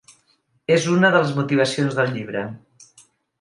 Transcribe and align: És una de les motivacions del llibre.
És 0.75 0.87
una 0.93 1.11
de 1.15 1.19
les 1.23 1.33
motivacions 1.41 1.99
del 2.01 2.11
llibre. 2.17 2.43